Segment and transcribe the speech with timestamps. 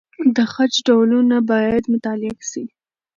[0.35, 2.63] د خج ډولونه باید مطالعه سي.